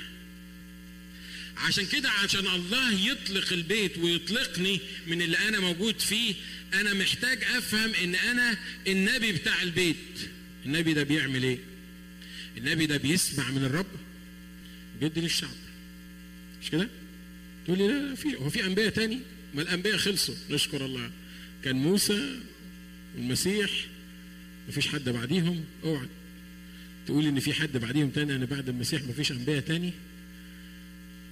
عشان 1.58 1.86
كده 1.86 2.10
عشان 2.10 2.48
الله 2.48 2.92
يطلق 3.12 3.54
البيت 3.54 3.98
ويطلقني 3.98 4.80
من 5.08 5.22
اللي 5.22 5.38
أنا 5.38 5.60
موجود 5.60 6.00
فيه 6.00 6.34
أنا 6.74 6.94
محتاج 6.94 7.44
أفهم 7.44 7.94
إن 7.96 8.16
أنا 8.16 8.58
النبي 8.88 9.32
بتاع 9.32 9.62
البيت. 9.62 9.96
النبي 10.66 10.94
ده 10.94 11.04
بيعمل 11.04 11.44
إيه؟ 11.44 11.58
النبي 12.58 12.86
ده 12.86 12.98
بيسمع 12.98 13.52
من 13.52 13.64
الرب 13.66 13.88
بيدي 15.02 15.22
للشعب. 15.22 15.50
مش 16.64 16.70
كده؟ 16.70 16.90
تقول 17.66 17.78
لي 17.78 17.88
لا 17.88 18.16
في 18.16 18.36
هو 18.36 18.50
في 18.50 18.66
أنبياء 18.66 18.90
تاني؟ 18.90 19.20
ما 19.56 19.62
الأنبياء 19.62 19.98
خلصوا. 19.98 20.36
نشكر 20.50 20.86
الله. 20.86 21.12
كان 21.64 21.76
موسى 21.76 22.40
والمسيح 23.16 23.72
مفيش 24.70 24.88
حد 24.88 25.10
بعديهم. 25.10 25.64
أوعى 25.84 26.08
تقول 27.06 27.26
إن 27.26 27.40
في 27.40 27.54
حد 27.54 27.78
بعديهم 27.78 28.10
تاني؟ 28.10 28.36
أنا 28.36 28.46
بعد 28.46 28.70
المسيح 28.70 29.04
مفيش 29.04 29.32
أنبياء 29.32 29.60
تاني؟ 29.60 29.94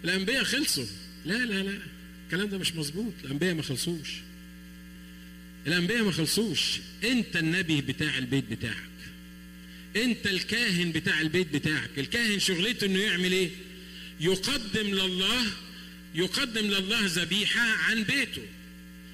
الأنبياء 0.04 0.44
خلصوا. 0.44 0.86
لا 1.26 1.46
لا 1.46 1.64
لا 1.64 1.80
الكلام 2.26 2.50
ده 2.50 2.58
مش 2.58 2.76
مظبوط. 2.76 3.14
الأنبياء 3.24 3.54
ما 3.54 3.62
خلصوش. 3.62 4.10
الأنبياء 5.68 6.04
ما 6.04 6.12
خلصوش. 6.12 6.80
أنت 7.04 7.36
النبي 7.38 7.82
بتاع 7.82 8.18
البيت 8.18 8.46
بتاعك. 8.52 8.90
أنت 9.96 10.28
الكاهن 10.28 10.92
بتاع 10.92 11.22
البيت 11.22 11.54
بتاعك. 11.54 11.90
الكاهن 11.98 12.40
شغلته 12.40 12.86
إنه 12.86 13.00
يعمل 13.00 13.32
إيه؟ 13.32 13.50
يقدم 14.20 14.88
لله 14.88 15.46
يقدم 16.16 16.68
لله 16.68 17.06
ذبيحة 17.06 17.62
عن 17.62 18.04
بيته 18.04 18.46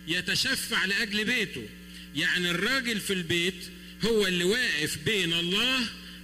يتشفع 0.08 0.86
لأجل 0.86 1.26
بيته. 1.26 1.70
يعني 2.16 2.52
الراجل 2.52 3.00
في 3.00 3.14
البيت 3.14 3.70
هو 4.06 4.28
اللي 4.28 4.44
واقف 4.44 4.98
بين 5.06 5.34
الله 5.34 5.80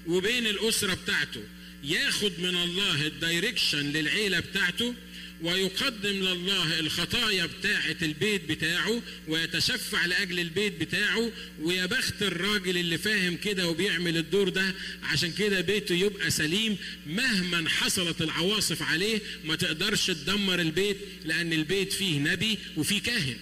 وبين 0.07 0.47
الأسرة 0.47 0.93
بتاعته. 0.93 1.43
ياخد 1.83 2.31
من 2.39 2.55
الله 2.55 3.07
الدايركشن 3.07 3.91
للعيلة 3.91 4.39
بتاعته 4.39 4.95
ويقدم 5.41 6.09
لله 6.09 6.79
الخطايا 6.79 7.45
بتاعة 7.45 7.95
البيت 8.01 8.49
بتاعه 8.49 9.01
ويتشفع 9.27 10.05
لأجل 10.05 10.39
البيت 10.39 10.81
بتاعه 10.81 11.31
ويا 11.61 11.85
بخت 11.85 12.23
الراجل 12.23 12.77
اللي 12.77 12.97
فاهم 12.97 13.35
كده 13.37 13.67
وبيعمل 13.67 14.17
الدور 14.17 14.49
ده 14.49 14.73
عشان 15.03 15.31
كده 15.31 15.61
بيته 15.61 15.95
يبقى 15.95 16.31
سليم 16.31 16.77
مهما 17.07 17.69
حصلت 17.69 18.21
العواصف 18.21 18.81
عليه 18.83 19.21
ما 19.45 19.55
تقدرش 19.55 20.07
تدمر 20.07 20.61
البيت 20.61 20.97
لأن 21.25 21.53
البيت 21.53 21.93
فيه 21.93 22.19
نبي 22.19 22.57
وفيه 22.77 23.01
كاهن. 23.01 23.35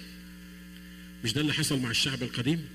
مش 1.23 1.33
ده 1.33 1.41
اللي 1.41 1.53
حصل 1.53 1.79
مع 1.79 1.91
الشعب 1.91 2.23
القديم؟ 2.23 2.65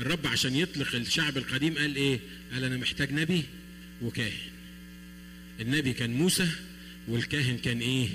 الرب 0.00 0.26
عشان 0.26 0.56
يطلق 0.56 0.94
الشعب 0.94 1.36
القديم 1.36 1.78
قال 1.78 1.96
إيه؟ 1.96 2.20
قال 2.52 2.64
أنا 2.64 2.76
محتاج 2.76 3.12
نبي 3.12 3.42
وكاهن. 4.02 4.32
النبي 5.60 5.92
كان 5.92 6.10
موسى 6.10 6.48
والكاهن 7.08 7.58
كان 7.58 7.80
إيه؟ 7.80 8.08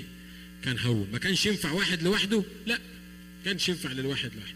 كان 0.64 0.78
هارون 0.78 1.08
ما 1.12 1.18
كانش 1.18 1.46
ينفع 1.46 1.70
واحد 1.72 2.02
لوحده؟ 2.02 2.44
لا. 2.66 2.78
كانش 3.44 3.68
ينفع 3.68 3.92
للواحد 3.92 4.30
لوحده. 4.34 4.54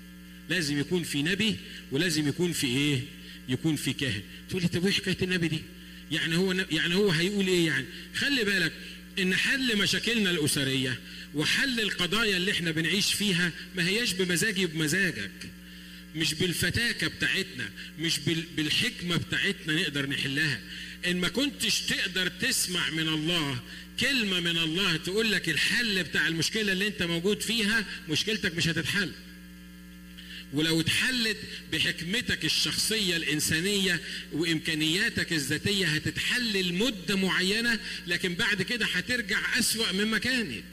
لازم 0.50 0.78
يكون 0.80 1.02
في 1.02 1.22
نبي 1.22 1.56
ولازم 1.92 2.28
يكون 2.28 2.52
في 2.52 2.66
إيه؟ 2.66 3.00
يكون 3.48 3.76
في 3.76 3.92
كاهن. 3.92 4.22
تقول 4.48 4.62
لي 4.62 4.68
طب 4.68 4.86
إيه 4.86 4.92
حكاية 4.92 5.16
النبي 5.22 5.48
دي؟ 5.48 5.60
يعني 6.12 6.36
هو 6.36 6.52
يعني 6.52 6.94
هو 6.94 7.10
هيقول 7.10 7.46
إيه 7.46 7.66
يعني؟ 7.66 7.86
خلي 8.14 8.44
بالك 8.44 8.72
إن 9.18 9.34
حل 9.36 9.78
مشاكلنا 9.78 10.30
الأسرية 10.30 10.98
وحل 11.34 11.80
القضايا 11.80 12.36
اللي 12.36 12.50
إحنا 12.52 12.70
بنعيش 12.70 13.14
فيها 13.14 13.52
ما 13.76 13.88
هياش 13.88 14.12
بمزاجي 14.12 14.66
بمزاجك 14.66 15.30
مش 16.16 16.34
بالفتاكة 16.34 17.06
بتاعتنا 17.06 17.70
مش 17.98 18.18
بالحكمة 18.56 19.16
بتاعتنا 19.16 19.74
نقدر 19.74 20.06
نحلها. 20.08 20.60
إن 21.06 21.16
ما 21.20 21.28
كنتش 21.28 21.80
تقدر 21.80 22.28
تسمع 22.28 22.90
من 22.90 23.08
الله 23.08 23.58
كلمة 24.00 24.40
من 24.40 24.58
الله 24.58 24.96
تقول 24.96 25.32
لك 25.32 25.48
الحل 25.48 26.02
بتاع 26.04 26.28
المشكلة 26.28 26.72
اللي 26.72 26.86
أنت 26.86 27.02
موجود 27.02 27.40
فيها 27.40 27.84
مشكلتك 28.08 28.54
مش 28.56 28.68
هتتحل. 28.68 29.12
ولو 30.52 30.80
اتحلت 30.80 31.36
بحكمتك 31.72 32.44
الشخصية 32.44 33.16
الإنسانية 33.16 34.00
وإمكانياتك 34.32 35.32
الذاتية 35.32 35.86
هتتحل 35.86 36.68
لمدة 36.68 37.16
معينة 37.16 37.78
لكن 38.06 38.34
بعد 38.34 38.62
كده 38.62 38.86
هترجع 38.86 39.58
أسوأ 39.58 39.92
مما 39.92 40.18
كانت. 40.18 40.64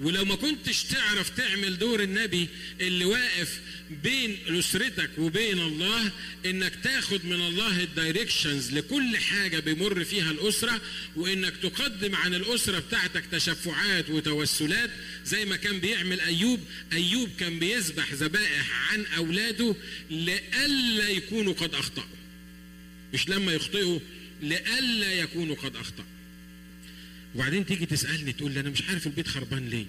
ولو 0.00 0.24
ما 0.24 0.34
كنتش 0.34 0.84
تعرف 0.84 1.30
تعمل 1.30 1.78
دور 1.78 2.02
النبي 2.02 2.48
اللي 2.80 3.04
واقف 3.04 3.60
بين 3.90 4.36
أسرتك 4.48 5.10
وبين 5.18 5.58
الله 5.58 6.10
إنك 6.46 6.72
تاخد 6.84 7.24
من 7.24 7.40
الله 7.40 7.82
الدايركشنز 7.82 8.72
لكل 8.72 9.16
حاجة 9.16 9.58
بيمر 9.58 10.04
فيها 10.04 10.30
الأسرة 10.30 10.80
وإنك 11.16 11.56
تقدم 11.62 12.14
عن 12.14 12.34
الأسرة 12.34 12.78
بتاعتك 12.78 13.24
تشفعات 13.32 14.10
وتوسلات 14.10 14.90
زي 15.24 15.44
ما 15.44 15.56
كان 15.56 15.80
بيعمل 15.80 16.20
أيوب. 16.20 16.60
أيوب 16.92 17.28
كان 17.40 17.58
بيذبح 17.58 18.12
ذبائح 18.12 18.92
عن 18.92 19.04
أولاده 19.16 19.74
لئلا 20.10 21.08
يكونوا 21.08 21.52
قد 21.52 21.74
أخطأوا. 21.74 22.06
مش 23.14 23.28
لما 23.28 23.52
يخطئوا 23.52 23.98
لئلا 24.42 25.12
يكونوا 25.12 25.56
قد 25.56 25.76
أخطأوا. 25.76 26.17
وبعدين 27.34 27.66
تيجي 27.66 27.86
تسألني 27.86 28.32
تقول 28.32 28.52
لي 28.52 28.60
أنا 28.60 28.70
مش 28.70 28.82
عارف 28.82 29.06
البيت 29.06 29.28
خربان 29.28 29.68
ليه. 29.68 29.86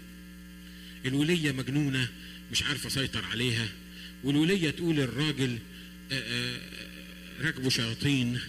الولية 1.05 1.51
مجنونة 1.51 2.08
مش 2.51 2.63
عارف 2.63 2.86
أسيطر 2.86 3.25
عليها. 3.25 3.67
والولية 4.24 4.69
تقول 4.69 5.00
الراجل 5.00 5.58
راكبه 7.41 7.69
شياطين. 7.69 8.39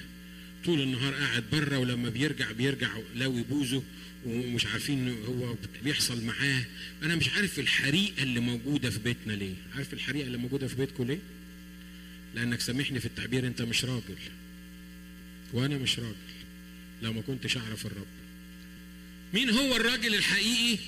طول 0.65 0.81
النهار 0.81 1.15
قاعد 1.15 1.45
بره 1.53 1.79
ولما 1.79 2.09
بيرجع 2.09 2.53
بيرجع 2.53 2.89
لاوي 3.15 3.43
بوزه 3.43 3.83
ومش 4.27 4.67
عارفين 4.67 5.09
هو 5.25 5.55
بيحصل 5.85 6.25
معاه. 6.25 6.65
أنا 7.03 7.15
مش 7.15 7.29
عارف 7.29 7.59
الحريقة 7.59 8.23
اللي 8.23 8.41
موجودة 8.41 8.91
في 8.91 8.99
بيتنا 8.99 9.33
ليه. 9.33 9.55
عارف 9.75 9.93
الحريقة 9.93 10.27
اللي 10.27 10.39
موجودة 10.39 10.67
في 10.67 10.77
بيتكم 10.77 11.05
ليه؟ 11.05 11.19
لأنك 12.35 12.61
سامحني 12.61 13.01
في 13.01 13.07
التعبير 13.07 13.47
أنت 13.47 13.63
مش 13.63 13.85
راجل. 13.85 14.17
وأنا 15.53 15.79
مش 15.79 15.99
راجل. 15.99 16.15
لو 17.03 17.13
ما 17.13 17.21
كنتش 17.21 17.57
أعرف 17.57 17.87
الرب. 17.87 18.07
مين 19.35 19.51
هو 19.51 19.77
الراجل 19.77 20.15
الحقيقي؟ 20.15 20.79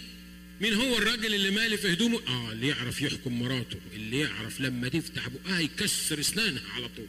مين 0.61 0.75
هو 0.75 0.99
الراجل 0.99 1.34
اللي 1.34 1.50
مالي 1.50 1.76
في 1.76 1.92
هدومه؟ 1.92 2.20
آه 2.28 2.52
اللي 2.52 2.68
يعرف 2.68 3.02
يحكم 3.02 3.42
مراته 3.42 3.78
اللي 3.94 4.18
يعرف 4.20 4.61
لما 4.61 4.88
تفتح 4.88 5.28
بقها 5.28 5.61
يكسر 5.61 6.20
أسنانها 6.20 6.62
على 6.75 6.88
طول. 6.88 7.06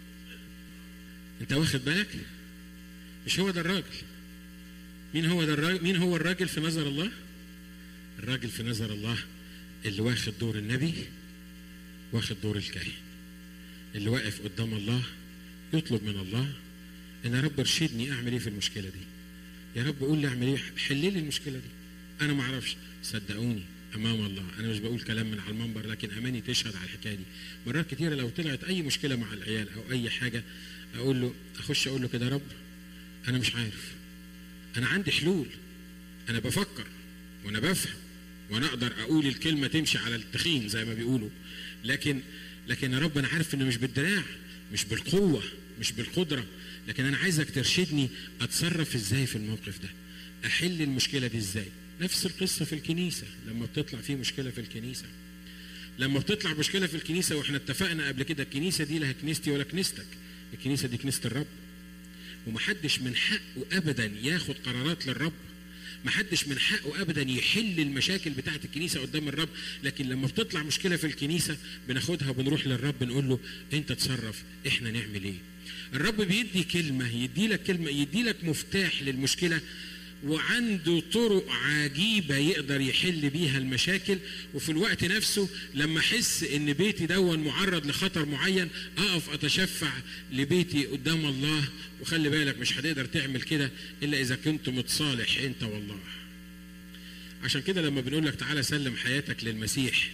أنت 1.42 1.54
واخد 1.54 1.86
بالك؟ 1.86 2.08
مش 3.26 3.40
هو 3.40 3.50
ده 3.52 3.62
الراجل. 3.62 3.84
مين 5.14 5.26
هو 5.26 5.44
ده 5.44 5.54
الراجل 5.54 5.84
مين 5.84 5.96
هو 5.96 6.16
الراجل 6.16 6.48
في 6.48 6.62
نظر 6.62 6.88
الله؟ 6.88 7.12
الراجل 8.20 8.50
في 8.50 8.64
نظر 8.64 8.94
الله 8.94 9.18
اللي 9.86 10.02
واخد 10.02 10.34
دور 10.40 10.58
النبي 10.58 10.94
واخد 12.12 12.36
دور 12.44 12.58
الكاهن. 12.58 12.92
اللي 13.96 14.10
واقف 14.10 14.42
قدام 14.42 14.74
الله 14.74 15.02
يطلب 15.74 16.04
من 16.04 16.20
الله 16.20 16.54
إن 17.26 17.34
يا 17.34 17.42
رب 17.42 17.60
ارشدني 17.60 18.12
أعمل 18.12 18.32
إيه 18.32 18.40
في 18.40 18.48
المشكلة 18.50 18.84
دي؟ 18.90 19.13
يا 19.76 19.84
رب 19.84 20.00
قول 20.00 20.18
لي 20.20 20.28
اعمل 20.28 20.48
إيه؟ 20.48 20.58
حل 20.88 20.96
لي 20.96 21.08
المشكلة 21.20 21.54
دي. 21.54 21.70
أنا 22.22 22.34
ما 22.34 22.44
أعرفش. 22.44 22.76
صدقوني 23.04 23.64
أمام 23.96 24.26
الله. 24.26 24.44
أنا 24.60 24.68
مش 24.68 24.80
بقول 24.80 25.02
كلام 25.02 25.32
من 25.32 25.40
على 25.40 25.50
المنبر 25.52 25.88
لكن 25.88 26.12
أماني 26.12 26.42
تشهد 26.42 26.76
على 26.76 26.86
الحكاية 26.86 27.16
دي. 27.16 27.24
مرات 27.68 27.90
كتيرة 27.94 28.16
لو 28.16 28.30
طلعت 28.30 28.64
أي 28.64 28.82
مشكلة 28.82 29.16
مع 29.16 29.34
العيال 29.34 29.68
أو 29.74 29.92
أي 29.92 30.10
حاجة 30.10 30.44
أقول 30.96 31.22
له 31.22 31.34
أخش 31.60 31.88
أقول 31.88 32.02
له 32.02 32.08
كده 32.08 32.26
يا 32.26 32.32
رب 32.32 32.42
أنا 33.28 33.38
مش 33.38 33.56
عارف. 33.56 33.92
أنا 34.78 34.88
عندي 34.88 35.12
حلول. 35.12 35.48
أنا 36.30 36.40
بفكر 36.40 36.88
وأنا 37.46 37.60
بفهم 37.60 37.94
وأنا 38.50 38.66
أقدر 38.66 38.94
أقول 39.02 39.28
الكلمة 39.28 39.68
تمشي 39.68 39.98
على 39.98 40.16
التخين 40.16 40.70
زي 40.70 40.86
ما 40.86 40.94
بيقولوا. 40.94 41.30
لكن 41.84 42.20
لكن 42.68 42.94
يا 42.94 43.00
رب 43.00 43.18
أنا 43.18 43.28
عارف 43.28 43.56
إنه 43.56 43.66
مش 43.66 43.78
بالدراع 43.78 44.24
مش 44.74 44.86
بالقوة 44.86 45.44
مش 45.80 45.92
بالقدرة. 45.92 46.46
لكن 46.88 47.06
أنا 47.06 47.18
عايزك 47.18 47.52
ترشدني 47.52 48.10
أتصرف 48.42 48.96
إزاي 48.96 49.26
في 49.26 49.36
الموقف 49.36 49.80
ده؟ 49.82 49.90
أحل 50.46 50.82
المشكلة 50.82 51.28
دي 51.28 51.38
إزاي؟ 51.38 51.66
نفس 52.02 52.26
القصة 52.26 52.66
في 52.66 52.74
الكنيسة 52.74 53.28
لما 53.48 53.66
بتطلع 53.66 54.02
في 54.02 54.16
مشكلة 54.16 54.52
في 54.52 54.62
الكنيسة. 54.62 55.06
لما 56.00 56.20
بتطلع 56.20 56.54
مشكلة 56.54 56.88
في 56.88 56.96
الكنيسة 56.96 57.36
وإحنا 57.36 57.58
اتفقنا 57.58 58.08
قبل 58.08 58.24
كده 58.24 58.44
الكنيسة 58.44 58.84
دي 58.84 59.00
لا 59.00 59.12
كنيستي 59.12 59.52
ولا 59.52 59.64
كنيستك. 59.64 60.06
الكنيسة 60.54 60.88
دي 60.88 60.98
كنيسة 60.98 61.22
الرب. 61.26 61.48
ومحدش 62.48 63.00
من 63.00 63.16
حقه 63.16 63.66
ابدا 63.72 64.12
ياخد 64.22 64.56
قرارات 64.66 65.08
للرب. 65.08 65.34
ما 66.06 66.12
حدش 66.12 66.48
من 66.48 66.60
حقه 66.60 67.02
ابدا 67.02 67.22
يحل 67.22 67.80
المشاكل 67.80 68.30
بتاعه 68.30 68.60
الكنيسة 68.66 69.00
قدام 69.02 69.28
الرب 69.28 69.50
لكن 69.84 70.10
لما 70.10 70.28
بتطلع 70.28 70.64
مشكلة 70.64 70.96
في 70.96 71.08
الكنيسة 71.08 71.58
بناخدها 71.88 72.30
وبنروح 72.30 72.68
للرب 72.68 73.04
نقول 73.04 73.30
له 73.30 73.40
أنت 73.74 73.92
تصرف 73.92 74.44
إحنا 74.68 74.92
نعمل 74.92 75.24
إيه؟ 75.24 75.34
الرب 75.94 76.22
بيدي 76.22 76.64
كلمة 76.64 77.10
يدي 77.16 77.48
لك 77.48 77.64
كلمة 77.64 77.90
يدي 77.90 78.24
لك 78.24 78.44
مفتاح 78.44 79.02
للمشكلة 79.04 79.62
وعنده 80.24 81.04
طرق 81.14 81.46
عجيبة 81.50 82.36
يقدر 82.38 82.82
يحل 82.82 83.30
بيها 83.30 83.58
المشاكل 83.58 84.18
وفي 84.54 84.70
الوقت 84.70 85.04
نفسه 85.04 85.50
لما 85.74 86.00
أحس 86.00 86.44
إن 86.44 86.74
بيتي 86.74 87.06
دون 87.06 87.40
معرض 87.40 87.88
لخطر 87.88 88.26
معين 88.26 88.70
أقف 88.98 89.30
أتشفع 89.30 89.92
لبيتي 90.32 90.86
قدام 90.86 91.26
الله. 91.26 91.64
وخلي 92.02 92.30
بالك 92.30 92.58
مش 92.60 92.78
هتقدر 92.78 93.06
تعمل 93.06 93.42
كده 93.42 93.72
إلا 94.04 94.22
إذا 94.22 94.36
كنت 94.36 94.70
متصالح 94.70 95.38
أنت 95.40 95.64
والله. 95.64 96.00
عشان 97.44 97.62
كده 97.62 97.82
لما 97.82 98.02
بنقول 98.02 98.26
لك 98.26 98.36
تعالى 98.36 98.64
سلم 98.64 98.96
حياتك 98.96 99.44
للمسيح 99.44 100.10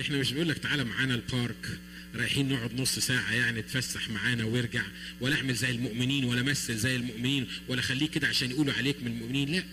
إحنا 0.00 0.18
مش 0.18 0.32
بنقول 0.32 0.48
لك 0.48 0.58
تعالى 0.58 0.84
معانا 0.84 1.14
البارك. 1.14 1.78
رايحين 2.14 2.48
نقعد 2.48 2.80
نص 2.80 2.98
ساعة 2.98 3.32
يعني 3.32 3.62
تفسح 3.62 4.10
معانا 4.10 4.44
وارجع 4.44 4.82
ولا 5.20 5.36
أعمل 5.36 5.54
زي 5.54 5.70
المؤمنين 5.70 6.24
ولا 6.24 6.42
مثل 6.42 6.76
زي 6.76 6.96
المؤمنين 6.96 7.46
ولا 7.68 7.82
خليك 7.82 8.10
كده 8.10 8.28
عشان 8.28 8.50
يقولوا 8.50 8.72
عليك 8.74 8.96
من 9.02 9.06
المؤمنين 9.06 9.52
لأ. 9.52 9.64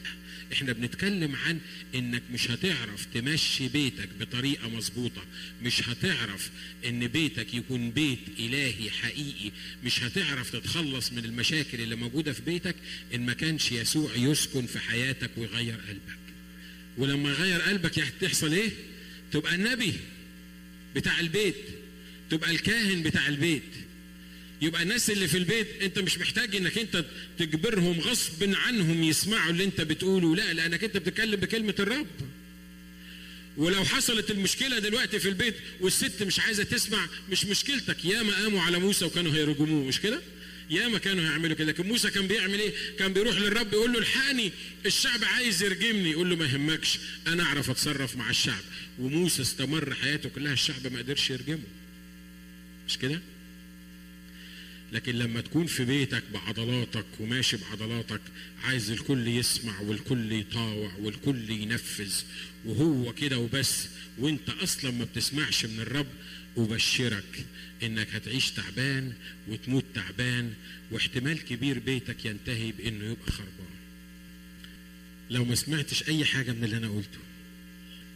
إحنا 0.54 0.74
بنتكلم 0.74 1.36
عن 1.36 1.60
إنك 1.96 2.22
مش 2.34 2.52
هتعرف 2.52 3.06
تمشي 3.14 3.68
بيتك 3.68 4.10
بطريقة 4.20 4.70
مظبوطة 4.70 5.26
مش 5.64 5.90
هتعرف 5.90 6.50
إن 6.86 7.08
بيتك 7.08 7.54
يكون 7.54 7.92
بيت 7.92 8.20
إلهي 8.40 8.90
حقيقي 8.92 9.52
مش 9.84 10.04
هتعرف 10.04 10.50
تتخلص 10.52 11.12
من 11.12 11.26
المشاكل 11.26 11.82
اللي 11.82 11.96
موجودة 11.96 12.34
في 12.34 12.42
بيتك 12.42 12.76
إن 13.14 13.26
ما 13.26 13.34
كانش 13.34 13.72
يسوع 13.72 14.16
يسكن 14.16 14.66
في 14.66 14.80
حياتك 14.80 15.30
ويغير 15.38 15.76
قلبك. 15.88 16.20
ولما 16.98 17.30
يغير 17.30 17.62
قلبك 17.62 18.04
تحصل 18.22 18.54
إيه؟ 18.54 18.70
تبقى 19.32 19.56
النبي 19.56 19.94
بتاع 20.96 21.20
البيت. 21.20 21.56
تبقى 22.32 22.52
الكاهن 22.52 23.04
بتاع 23.04 23.28
البيت. 23.28 23.64
يبقى 24.62 24.84
الناس 24.84 25.10
اللي 25.10 25.28
في 25.28 25.38
البيت 25.38 25.68
انت 25.82 26.00
مش 26.00 26.18
محتاج 26.18 26.56
انك 26.56 26.78
انت 26.78 27.06
تجبرهم 27.40 28.00
غصب 28.00 28.54
عنهم 28.56 29.04
يسمعوا 29.04 29.52
اللي 29.52 29.64
انت 29.64 29.82
بتقوله. 29.82 30.36
لا 30.36 30.54
لانك 30.54 30.84
انت 30.84 30.98
بتتكلم 30.98 31.40
بكلمة 31.40 31.76
الرب. 31.80 32.08
ولو 33.58 33.86
حصلت 33.86 34.32
المشكلة 34.32 34.80
دلوقتي 34.80 35.20
في 35.20 35.30
البيت 35.30 35.56
والست 35.82 36.24
مش 36.24 36.40
عايزة 36.40 36.64
تسمع 36.64 37.08
مش 37.32 37.46
مشكلتك. 37.46 38.06
ياما 38.06 38.34
قاموا 38.36 38.62
على 38.62 38.80
موسى 38.80 39.06
وكانوا 39.06 39.34
هيرجموه. 39.34 39.88
مش 39.88 40.00
كده؟ 40.00 40.22
ياما 40.70 40.98
كانوا 40.98 41.24
هيعملوا 41.24 41.56
كده. 41.56 41.68
لكن 41.68 41.88
موسى 41.88 42.10
كان 42.12 42.28
بيعمل 42.28 42.60
إيه؟ 42.60 42.74
كان 43.00 43.14
بيروح 43.14 43.38
للرب 43.38 43.74
يقول 43.74 43.94
له 43.94 44.00
الحقني 44.00 44.52
الشعب 44.86 45.24
عايز 45.24 45.64
يرجمني. 45.64 46.12
يقول 46.12 46.30
له 46.30 46.36
ما 46.36 46.46
يهمكش 46.46 47.00
أنا 47.28 47.44
أعرف 47.44 47.70
أتصرف 47.70 48.16
مع 48.18 48.30
الشعب. 48.30 48.64
وموسى 49.00 49.42
استمر 49.42 49.94
حياته 49.94 50.30
كلها 50.30 50.54
الشعب 50.54 50.88
ما 50.94 51.00
قدرش 51.00 51.30
يرجمه. 51.30 51.81
مش 52.92 52.98
كده 52.98 53.22
لكن 54.92 55.16
لما 55.16 55.42
تكون 55.42 55.66
في 55.68 55.86
بيتك 55.86 56.24
بعضلاتك 56.34 57.06
وماشي 57.20 57.58
بعضلاتك 57.58 58.22
عايز 58.64 58.92
الكل 58.92 59.28
يسمع 59.28 59.80
والكل 59.80 60.32
يطاوع 60.32 60.92
والكل 61.00 61.50
ينفذ 61.50 62.14
وهو 62.66 63.14
كده 63.14 63.38
وبس 63.38 63.88
وانت 64.18 64.50
أصلا 64.50 64.92
ما 64.92 65.06
بتسمعش 65.06 65.66
من 65.66 65.80
الرب 65.80 66.08
أبشرك 66.58 67.46
إنك 67.84 68.08
هتعيش 68.16 68.52
تعبان 68.52 69.14
وتموت 69.48 69.86
تعبان 69.96 70.54
واحتمال 70.92 71.44
كبير 71.46 71.80
بيتك 71.80 72.26
ينتهي 72.26 72.72
بإنه 72.72 73.06
يبقى 73.06 73.32
خربان. 73.32 73.72
لو 75.30 75.46
ما 75.46 75.56
سمعتش 75.56 76.08
أي 76.10 76.26
حاجة 76.26 76.52
من 76.52 76.64
اللي 76.64 76.78
أنا 76.78 76.90
قلته 76.90 77.20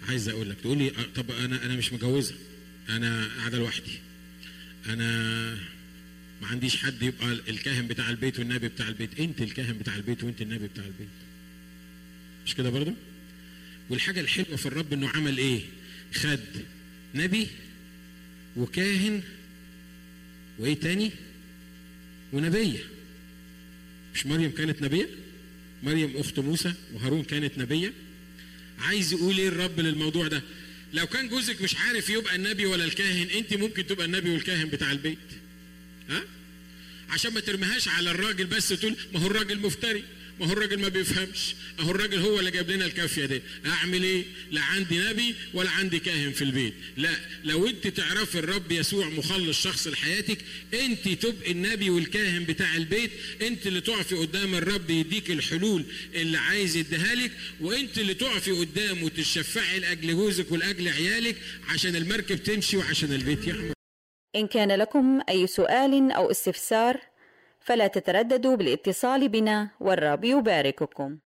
عايز 0.07 0.29
أقول 0.29 0.49
لك 0.49 0.57
تقول 0.61 0.77
لي 0.77 0.89
طب 1.15 1.31
أنا 1.31 1.65
أنا 1.65 1.75
مش 1.75 1.93
متجوزة 1.93 2.35
أنا 2.89 3.27
قاعدة 3.37 3.57
لوحدي 3.57 3.99
أنا 4.89 5.51
ما 6.41 6.47
عنديش 6.47 6.77
حد 6.77 7.01
يبقى 7.01 7.31
الكاهن 7.31 7.87
بتاع 7.87 8.09
البيت 8.09 8.39
والنبي 8.39 8.67
بتاع 8.67 8.87
البيت. 8.87 9.19
أنت 9.19 9.41
الكاهن 9.41 9.77
بتاع 9.77 9.95
البيت 9.95 10.23
وأنت 10.23 10.41
النبي 10.41 10.67
بتاع 10.67 10.85
البيت. 10.85 11.07
مش 12.45 12.55
كده 12.55 12.69
برضه؟ 12.69 12.93
والحاجة 13.89 14.19
الحلوة 14.19 14.55
في 14.55 14.65
الرب 14.65 14.93
إنه 14.93 15.09
عمل 15.09 15.37
إيه؟ 15.37 15.61
خد 16.13 16.39
نبي 17.15 17.47
وكاهن 18.57 19.21
وإيه 20.59 20.73
تاني؟ 20.73 21.11
ونبية. 22.33 22.79
مش 24.13 24.25
مريم 24.25 24.51
كانت 24.51 24.81
نبية؟ 24.81 25.09
مريم 25.83 26.17
أخت 26.17 26.39
موسى 26.39 26.73
وهارون 26.93 27.23
كانت 27.23 27.57
نبية؟ 27.57 27.93
عايز 28.79 29.13
يقول 29.13 29.37
إيه 29.37 29.47
الرب 29.47 29.79
للموضوع 29.79 30.27
ده؟ 30.27 30.41
لو 30.95 31.07
كان 31.07 31.29
جوزك 31.29 31.61
مش 31.61 31.75
عارف 31.75 32.09
يبقى 32.09 32.35
النبي 32.35 32.65
ولا 32.65 32.85
الكاهن 32.85 33.27
انت 33.29 33.53
ممكن 33.53 33.87
تبقى 33.87 34.05
النبي 34.05 34.29
والكاهن 34.29 34.69
بتاع 34.69 34.91
البيت. 34.91 35.17
ها؟ 36.09 36.23
عشان 37.09 37.33
ما 37.33 37.39
ترميهاش 37.39 37.87
على 37.87 38.11
الراجل 38.11 38.45
بس 38.45 38.69
تقول 38.69 38.95
ما 39.13 39.19
هو 39.19 39.27
الراجل 39.27 39.59
مفتري. 39.59 40.03
ما 40.39 40.45
هو 40.45 40.53
الراجل 40.53 40.81
ما 40.81 40.87
بيفهمش. 40.87 41.55
أهو 41.79 41.91
الراجل 41.91 42.19
هو 42.19 42.39
اللي 42.39 42.51
جايب 42.51 42.71
لنا 42.71 42.85
الكافية 42.85 43.25
دي. 43.25 43.41
أعمل 43.65 44.03
إيه؟ 44.03 44.23
لا 44.51 44.61
عندي 44.61 44.99
نبي 44.99 45.35
ولا 45.53 45.69
عندي 45.69 45.99
كاهن 45.99 46.31
في 46.31 46.41
البيت. 46.41 46.73
لا 46.97 47.15
لو 47.43 47.67
أنت 47.67 47.87
تعرفي 47.87 48.39
الرب 48.39 48.71
يسوع 48.71 49.09
مخلص 49.09 49.63
شخص 49.63 49.87
لحياتك 49.87 50.37
أنت 50.73 51.07
تبقي 51.07 51.51
النبي 51.51 51.89
والكاهن 51.89 52.43
بتاع 52.43 52.75
البيت. 52.75 53.11
أنت 53.41 53.67
اللي 53.67 53.81
تقفي 53.81 54.15
قدام 54.15 54.55
الرب 54.55 54.89
يديك 54.89 55.31
الحلول 55.31 55.85
اللي 56.13 56.37
عايز 56.37 56.77
يديها 56.77 57.15
لك 57.15 57.31
وأنت 57.61 57.97
اللي 57.97 58.13
تقفي 58.13 58.51
قدامه 58.51 59.03
وتشفعي 59.03 59.79
لأجل 59.79 60.15
جوزك 60.15 60.51
ولأجل 60.51 60.87
عيالك 60.87 61.35
عشان 61.67 61.95
المركب 61.95 62.43
تمشي 62.43 62.77
وعشان 62.77 63.13
البيت 63.13 63.47
يحمل. 63.47 63.73
إن 64.35 64.47
كان 64.47 64.71
لكم 64.71 65.21
أي 65.29 65.47
سؤال 65.47 66.11
أو 66.11 66.31
استفسار 66.31 66.99
فلا 67.65 67.87
تترددوا 67.87 68.55
بالاتصال 68.55 69.29
بنا 69.29 69.69
والرب 69.79 70.23
يبارككم. 70.23 71.19